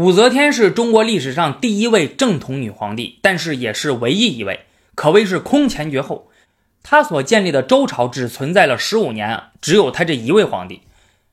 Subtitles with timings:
[0.00, 4.60] 武则天是中国历史上第一位正统女皇帝，但是也是唯一一位，
[4.94, 6.30] 可谓是空前绝后。
[6.82, 10.80] 她所建立的周朝只存在了十五年，只有她这一位皇帝。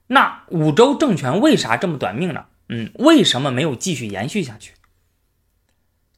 [0.07, 2.47] 那武周政权为啥这么短命呢？
[2.67, 4.73] 嗯，为什么没有继续延续下去？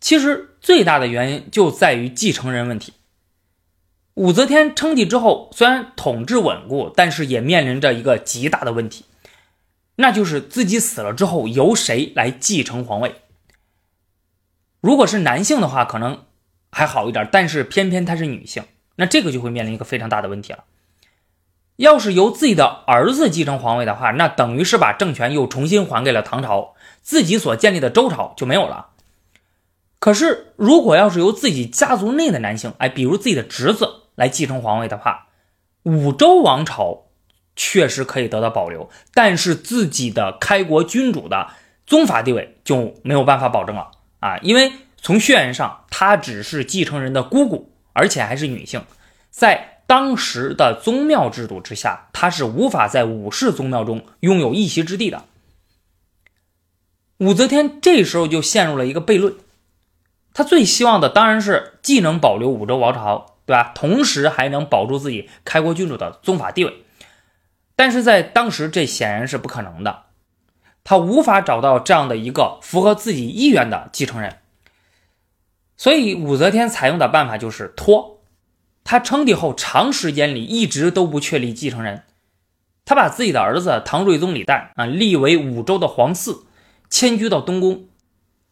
[0.02, 2.94] 其实最大的原因就在于继承人问题。
[4.16, 9.06] 武则天称帝之后，虽然统治稳固，但是也面临着一个极大的问题。
[10.02, 13.16] 那就是自己死了之后由谁来继承皇位？
[14.80, 16.24] 如果是男性的话，可能
[16.72, 18.64] 还好一点，但是偏偏她是女性，
[18.96, 20.64] 那这个就会面临一个非常大的问题了。
[21.76, 28.92] 要是由自己的儿子继承皇位的话，那等于是把政权又重新还给了唐朝，自己所建立的周朝就没有了。
[30.00, 35.28] 可是，如果要是由自己家族内的男性，哎，比如自己的侄子来继承皇位的话，
[35.84, 37.09] 武周王朝。
[37.62, 41.50] 确实可以得到保留，但是自己的开国君主的
[41.86, 43.92] 宗法地位就没有办法保证了
[44.22, 44.38] 啊！
[44.38, 48.82] 因为从血缘上，她只是继承人的姑姑，而且还是女性，
[49.30, 55.26] 在当时的宗庙制度之下，她是无法在武士宗庙中拥有一席之地的。
[57.18, 59.36] 武则天这时候就陷入了一个悖论，
[60.34, 63.74] 她最希望的当然是既能保留武周王朝，对吧？
[63.76, 66.86] 同时还能保住自己开国君主的宗法地位。
[67.80, 70.08] 但是在当时，这显然是不可能的，
[70.84, 74.40] 他无法找到这样的一个符合自己意愿的继承人，
[75.78, 78.20] 所以武则天采用的办法就是拖。
[78.84, 82.04] 他称帝后长时间里一直都不确立继承人，
[82.84, 86.40] 他把自己的儿子唐睿宗李旦啊立为武周的皇嗣，
[86.90, 87.86] 迁居到东宫，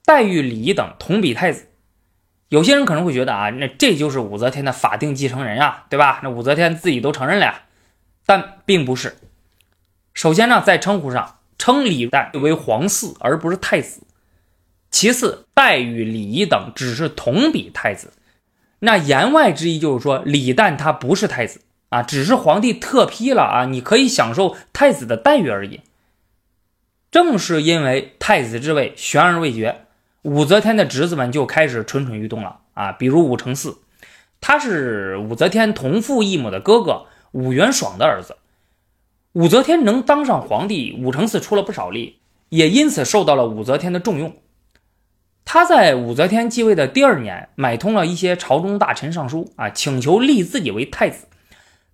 [0.06, 1.68] 待遇礼仪等同比太子。
[2.48, 6.22] 有些人可能会觉得啊，那这就是武则天的法定继承人啊，对吧？
[6.24, 7.64] 那武则天自己都承认了呀。
[8.28, 9.18] 但并不是。
[10.14, 14.02] 首先呢，在称呼上称李旦为皇嗣，而不是太子。
[14.92, 18.12] 其次，待遇、礼仪等只是同比太子。
[18.80, 25.82] 那言外之意就是说，李旦他不是太子啊，只是皇帝特批了啊，你可以享受太子的待遇而已。
[27.10, 29.86] 正是因为太子之位悬而未决，
[30.24, 32.92] 武则天的侄子们就开始蠢蠢欲动了啊。
[32.92, 33.78] 比如武承嗣，
[34.42, 37.06] 他是武则天同父异母的哥哥。
[37.38, 38.36] 武元爽的儿子
[39.34, 42.18] 武则天能当上皇帝，武承嗣出了不少力，
[42.50, 44.36] 也因此受到了武则天的重用。
[45.46, 51.28] 他在武则天继位的第二年，买通了一些朝中大臣上书啊，请求立自己为太子，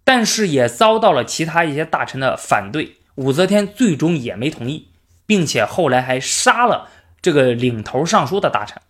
[0.06, 4.88] 但是也遭到了其他一些大臣的反对，武则天最终也没同意，
[5.26, 6.88] 并且后来还杀了
[7.22, 8.82] 这个领头上书的大臣。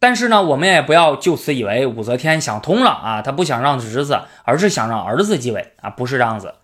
[0.00, 6.54] 但是呢，我们也不要就此以为武则天想通了啊，她不想让侄子，而是想让儿子继位啊，不是这样子。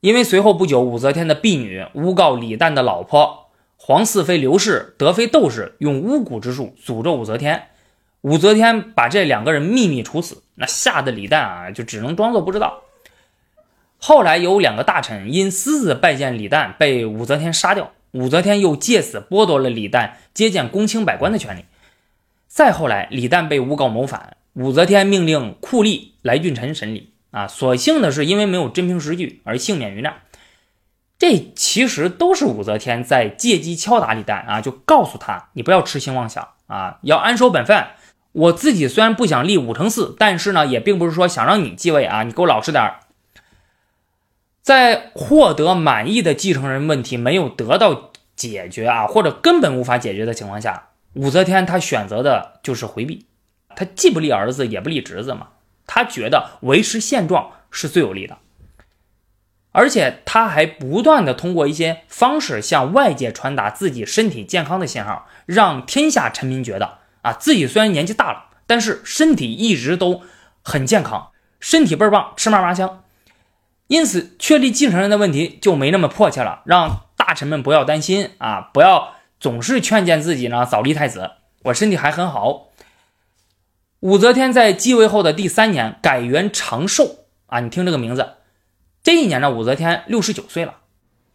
[0.00, 7.64] 因为随后不久，武则天的婢女诬告李旦的老婆皇四妃刘氏、德妃窦氏用巫蛊之术诅咒武则天，
[8.22, 12.80] 武则天把这两个人秘密处死，那吓得李旦啊就只能装作不知道。
[13.98, 21.66] 后来有两个大臣因私自拜见李旦被武则天杀掉，武则天又借此剥夺了李旦接见公卿百官的权利。
[22.60, 27.14] 再后来，李旦被诬告谋反，武则天命令酷吏来俊臣审理。
[27.30, 30.16] 啊，所幸的是，因为没有真凭实据而幸免于难。
[31.18, 37.82] 这其实都是武则天在借机敲打李旦啊，就告诉他，你不要痴心妄想啊，要安守本分。
[38.32, 43.00] 我自己虽然不想立武承嗣，但是呢，也并不是说想让你继位啊，你给我老实点儿。
[44.60, 50.88] 在获得满意的继承人问题没有得到解决啊，或者根本无法解决的情况下。
[51.14, 53.26] 武则天她选择的就是回避，
[53.74, 55.48] 她既不立儿子也不立侄子嘛，
[55.86, 58.38] 她觉得维持现状是最有利的，
[59.72, 70.22] 而且她还不断的通过一些方式向外界传达自己身体健康的信号，让天下臣民觉得啊自己虽然年纪大了，但是身体一直都
[70.62, 73.02] 很健康，身体倍儿棒，吃嘛嘛香，
[73.88, 79.14] 因此确立继承人的问题就没那么迫切了，让大臣们不要担心啊，不要。
[79.40, 81.30] 总是劝谏自己呢，早立太子，
[81.64, 82.68] 我身体还很好。
[84.00, 88.34] 武则天在继位后的第三年改元长寿啊，你听这个名字，
[89.02, 90.76] 这一年呢，武则天六十九岁了。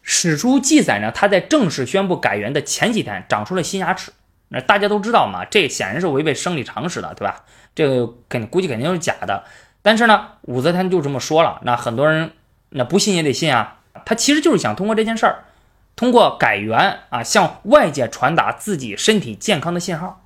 [0.04, 4.12] 史书记载呢，她在正式宣布改元的前几天长出了新牙齿。
[4.50, 7.44] 那大家都知道嘛，这显然是违背生理常识的，对吧？
[7.74, 9.44] 这个肯估计肯定是假的。
[9.82, 12.32] 但是呢，武则天就这么说了，那很多人
[12.70, 13.80] 那不信也得信啊。
[14.06, 15.46] 他其实就是想通过这件事儿。
[15.96, 20.22] 通过改元啊，向外界传达自己身体健康的信号。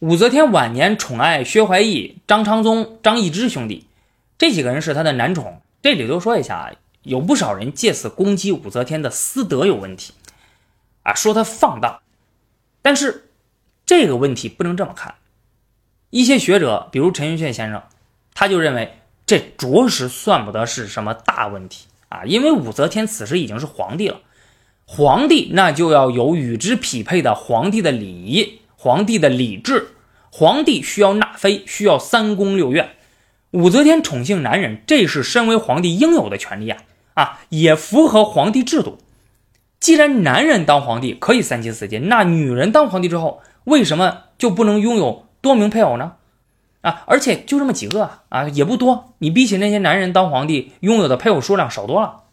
[0.00, 3.86] 武则天晚年宠爱薛怀义、张昌宗、张易之兄弟，
[4.36, 5.62] 这几个人是她的男宠。
[5.80, 10.12] 这里头说一下啊，有不少人借此攻击武则天的私德有问题。
[11.04, 12.00] 啊，说他放荡。
[12.82, 13.30] 但是
[13.86, 15.14] 这个问题不能这么看。
[16.10, 17.82] 一些学者，比如陈寅恪先生，
[18.34, 24.20] 他就认为这着实算不得是什么大问题啊，因为武则天此时已经是皇帝了，
[24.86, 29.88] 皇帝那就要有与之匹配的皇帝的礼仪、皇帝的礼制，
[30.30, 32.90] 皇帝需要纳妃，需要三宫六院。
[33.52, 36.82] 武则天宠幸男人，这是身为皇帝应有的权利啊
[37.14, 38.98] 啊，也符合皇帝制度。
[39.80, 46.14] 既然男人当皇帝可以三妻四妾，那女人当皇帝之后，为什么就不能拥有多名配偶呢？
[46.80, 49.14] 啊，而且就这么几个啊，也不多。
[49.18, 52.24] 你比起那些男人当皇帝拥有的配偶数量少多了。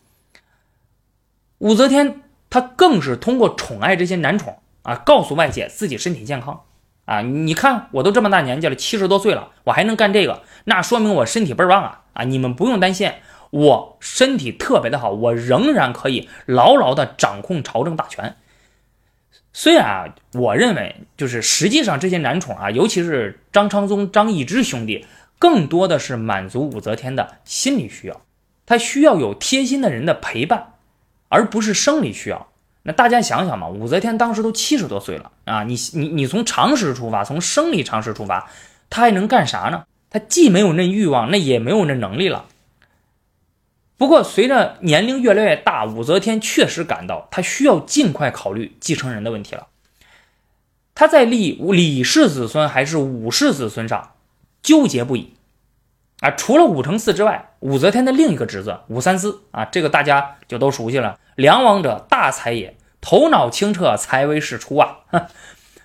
[1.60, 2.21] 武则天
[2.52, 6.62] 他更是通过宠爱这些男宠啊，告诉外界自己身体健康。
[7.06, 12.04] 啊，你看我都这么大年纪了，七十多岁了，我还能干这个，那说明我身体倍儿棒啊！
[12.14, 13.12] 啊，你们不用担心，
[13.50, 18.36] 我身体特别的好，我仍然可以牢牢的掌控朝政大权。
[19.52, 25.06] 虽然啊，我认为就是实际上这些男宠啊，尤其是张昌宗、张易之兄弟，
[25.40, 28.22] 更多的是满足武则天的心理需要，
[28.66, 30.76] 他需要有贴心的人的陪伴，
[31.32, 32.50] 而不是生理需要。
[32.84, 35.64] 那大家想想嘛，武则天当时都七十多岁了啊！
[35.64, 38.50] 你你你从常识出发，从生理常识出发，
[38.90, 39.86] 她还能干啥呢？
[40.10, 42.46] 她既没有那欲望，那也没有那能力了。
[43.98, 49.68] 不过随着年龄越来越大，武则天确实感到她需要尽快考虑继承人的问题了。
[50.96, 54.14] 她在立李氏子孙还是武氏子孙上
[54.64, 55.34] 纠结不已
[56.22, 56.32] 啊！
[56.32, 61.20] 除了武承嗣之外，武则天的另一个侄子武三思啊，这个大家就都熟悉了。
[61.36, 65.02] 梁王者大才也，头脑清澈，才为世出啊！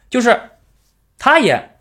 [0.09, 0.41] 就是
[1.19, 1.79] 他也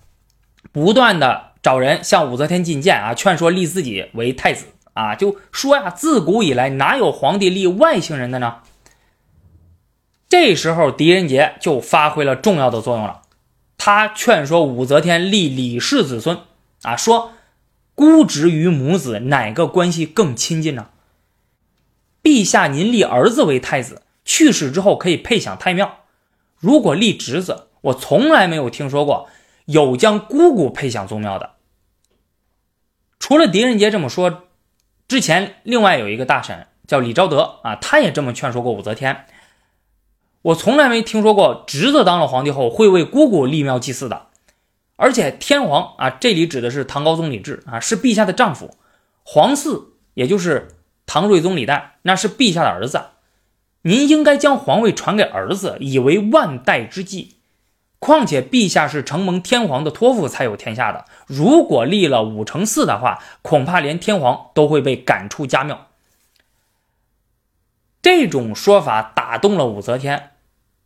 [0.71, 8.61] 不断的找人向武则天进谏啊，劝说立自己为太子啊，就说呀，自古以来哪有皇帝立外姓人的呢？
[10.29, 13.21] 这时候狄仁杰就发挥了重要的作用了，
[13.77, 16.37] 他劝说武则天立李氏子孙
[16.81, 17.33] 啊，说
[17.95, 20.89] 姑侄与母子哪个关系更亲近呢？
[22.21, 25.99] 陛下，您立儿子为太子，去世之后可以配享太庙。
[26.57, 29.29] 如果立侄子，我从来没有听说过
[29.65, 31.51] 有将姑姑配享宗庙的。
[33.19, 34.43] 除了狄仁杰这么说，
[35.07, 39.25] 之前另外有一个大臣叫李昭德啊，他也这么劝说过武则天。
[40.41, 44.27] 我从来没听说过侄子当了皇帝后会为姑姑立庙祭祀的。
[44.95, 48.77] 而且天皇啊，这里指的是唐高宗李治啊，是陛下的丈夫，
[49.23, 50.69] 皇嗣也就是。
[51.07, 52.99] 唐睿宗李旦那是陛下的儿子，
[53.83, 57.35] 您应该将皇位传给儿子，以为万代之计。
[57.99, 65.89] 况且陛下是承蒙天皇的托付才有天下的，如果立了武承嗣的话，恐怕连天皇都会被赶出家庙。
[68.01, 70.31] 这种说法打动了武则天，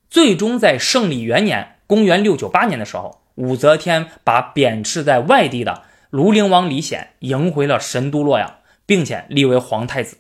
[0.09, 8.55] 最终在圣历元年（公元698年）的时候，武则天把贬斥在外地的庐陵王李显迎回了神都洛阳。
[8.89, 10.17] 并且立为皇太子。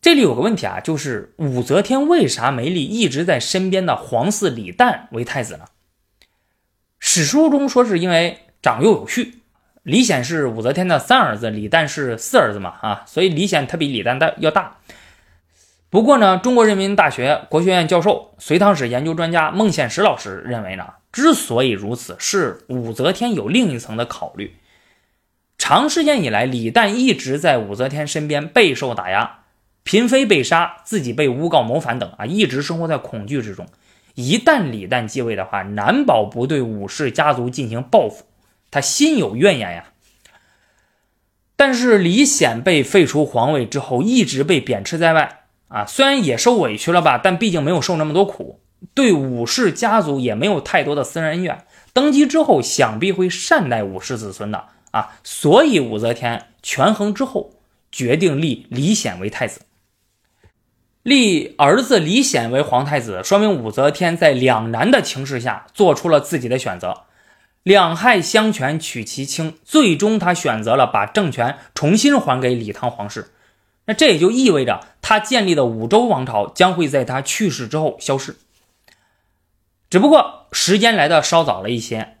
[0.00, 5.64] 这里有个问题啊，就是武则天为啥没立一直在身边的皇嗣李旦为太子呢？
[7.00, 9.40] 史书中说是因为长幼有序，
[9.82, 14.78] 李显是武则天的三儿子，李旦是四儿子嘛，啊，所以李显他比李旦大要大。
[15.90, 24.54] 不过呢，中国人民大学国学院教授、隋唐史研究专家孟宪实老师认为呢，之所以如此，是武则天有另一层的考虑。
[25.58, 29.40] 长时间以来，李旦一直在武则天身边备受打压，
[29.82, 33.66] 嫔妃被杀，自己被诬告谋反等啊，一直生活在恐惧之中。
[34.14, 38.24] 一旦李旦继位的话，难保不对武氏家族进行报复，
[38.70, 39.86] 他心有怨言呀。
[41.56, 45.39] 但是李显被废除皇位之后，一直被贬斥在外
[45.70, 48.60] 啊，虽然也受委屈了吧，但毕竟没有受那么多苦，
[48.92, 51.64] 对武氏家族也没有太多的私人恩怨。
[51.92, 54.66] 登基之后，想必会善待武氏子孙的。
[54.90, 57.52] 啊，所以武则天权衡之后，
[57.92, 59.60] 决定立李显为太子。
[61.04, 67.04] 立儿子李显为皇太子，说明武则天在两难的情势下做出了自己的选择。
[67.62, 73.30] 两害相权取其轻，最终他选择了把政权重新还给李唐皇室。
[73.90, 78.36] 那这也就意味着他建立的武周王朝将会在他去世之后消失。
[79.90, 82.18] 只不过时间来的稍早了一些。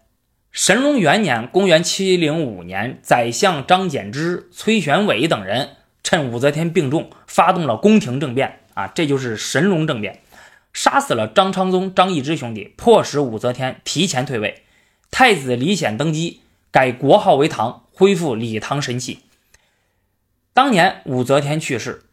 [0.50, 8.58] 神龙元年（公元705年），宰相张柬之、崔玄伟等人趁武则天病重，发动了宫廷政变。
[8.74, 10.22] 啊，这就是神龙政变，
[10.72, 14.64] 杀死了张昌宗、张易之兄弟，迫使武则天提前退位。
[15.12, 16.40] 太子李显登基，
[16.72, 19.20] 改国号为唐，恢复李唐神器。
[20.52, 22.04] 当年武则天去世，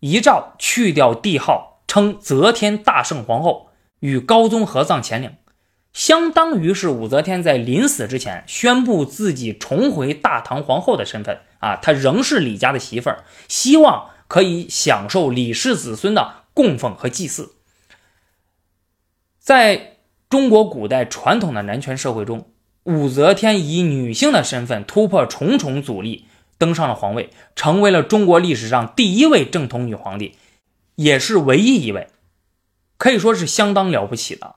[0.00, 3.70] 遗诏去掉帝号，称则天大圣皇后，
[4.00, 5.36] 与高宗合葬乾陵，
[5.92, 17.54] 相当于是武则天在临死之前宣布自己重回大唐皇后的身份啊，她仍是李家的媳妇儿，希望可以享受李氏子孙的供奉和祭祀。
[19.38, 19.98] 在
[20.28, 22.50] 中国古代传统的男权社会中，
[22.82, 26.26] 武则天以女性的身份突破重重阻力，
[26.58, 30.36] 登上了皇位，成为了中国历史上第一位正统女皇帝，
[30.96, 32.08] 也是唯一一位，
[32.96, 34.56] 可以说是相当了不起的。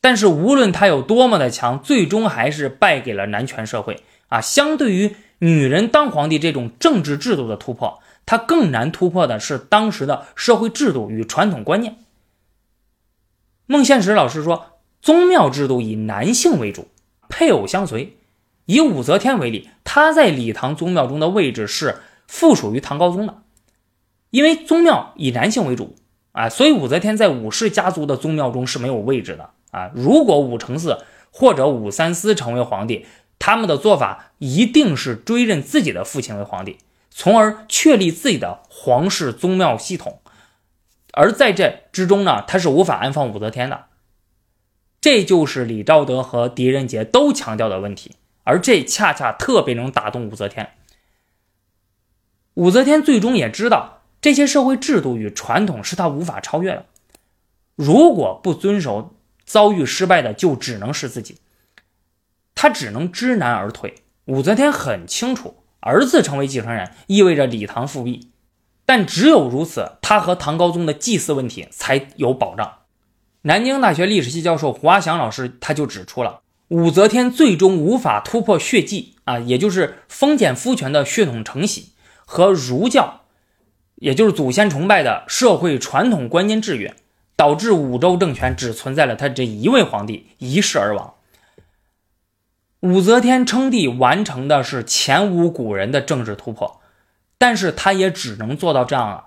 [0.00, 4.40] 但是无论她有多么的强，最终还是败给了男权社会啊！
[4.40, 11.96] 相对于女人当皇帝这种政治制度的突破，她更难突破的是当时的社会制度与传统观念。
[13.66, 16.88] 孟宪实老师说，宗庙制度以男性为主。
[17.28, 18.18] 配偶相随，
[18.66, 23.42] 以武则天为例，她在李唐宗庙中的位置是附属于唐高宗的，
[24.30, 25.96] 因为宗庙以男性为主
[26.32, 29.90] 啊，所以武则天在武氏家族的宗庙中是没有位置的啊。
[29.94, 30.98] 如果武承嗣
[31.30, 33.06] 或者武三思成为皇帝，
[33.38, 36.78] 他们的做法一定是追认自己的父亲为皇帝，
[37.10, 40.20] 从而确立自己的皇室宗庙系统，
[41.12, 43.86] 而在这之中呢，他是无法安放武则天的。
[45.00, 48.12] 这就是李昭德和狄仁杰都强调的问题，
[48.44, 50.74] 而这恰恰特别能打动武则天。
[52.54, 56.86] 武则天最终也知道，这些社会制度与传统是她无法超越的。
[57.74, 61.38] 如果不遵守，遭遇失败的就只能是自己。
[62.54, 63.94] 她只能知难而退。
[64.26, 68.30] 武则天很清楚，儿子成为继承人意味着李唐复辟，
[68.84, 72.80] 但只有如此，她和唐高宗的祭祀问题才有保障。
[73.42, 76.42] 南京大学历史系教授胡阿祥老师他就指出了，
[76.72, 81.90] 武则天最终无法突破血祭啊，也就是封建夫权的血统承袭
[82.24, 83.24] 和儒教，
[83.96, 86.94] 也就是祖先崇拜的社会传统观念制约，
[87.36, 91.12] 导致武周政权只存在了他这一位皇帝，一世而亡。
[92.80, 96.80] 武则天称帝完成的是前无古人的政治突破，
[97.36, 99.26] 但是他也只能做到这样了。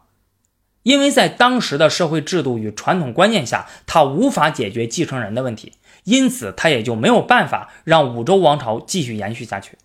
[0.82, 5.74] 因为在当时的社会制度与传统观念下，他无法解决继承人的问题，
[6.06, 9.78] 因此他也就没有办法让武周王朝继续延续下去。